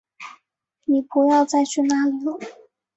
[0.87, 2.39] 妳不要再去那里了